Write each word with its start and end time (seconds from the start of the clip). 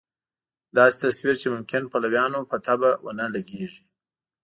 داسې 0.77 0.97
تصویر 1.05 1.35
چې 1.41 1.47
ممکن 1.55 1.83
پلویانو 1.91 2.39
په 2.49 2.57
طبع 2.65 2.91
ونه 3.05 3.25
لګېږي. 3.35 3.83